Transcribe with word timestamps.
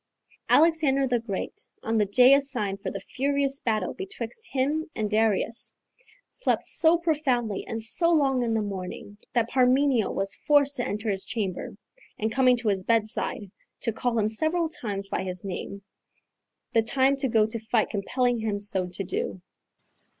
Alexander 0.49 1.05
the 1.07 1.19
Great, 1.19 1.67
on 1.83 1.99
the 1.99 2.07
day 2.07 2.33
assigned 2.33 2.81
for 2.81 2.89
that 2.89 3.03
furious 3.03 3.59
battle 3.59 3.93
betwixt 3.93 4.49
him 4.49 4.89
and 4.95 5.11
Darius, 5.11 5.75
slept 6.27 6.65
so 6.65 6.97
profoundly 6.97 7.67
and 7.67 7.83
so 7.83 8.11
long 8.11 8.41
in 8.41 8.55
the 8.55 8.63
morning, 8.63 9.19
that 9.33 9.47
Parmenio 9.51 10.09
was 10.11 10.33
forced 10.33 10.77
to 10.77 10.87
enter 10.87 11.11
his 11.11 11.23
chamber, 11.25 11.77
and 12.17 12.31
coming 12.31 12.57
to 12.57 12.69
his 12.69 12.83
bedside, 12.83 13.51
to 13.81 13.93
call 13.93 14.17
him 14.17 14.27
several 14.27 14.69
times 14.69 15.07
by 15.07 15.23
his 15.23 15.45
name, 15.45 15.83
the 16.73 16.81
time 16.81 17.15
to 17.17 17.27
go 17.27 17.45
to 17.45 17.59
fight 17.59 17.91
compelling 17.91 18.39
him 18.39 18.57
so 18.59 18.87
to 18.87 19.03
do. 19.03 19.39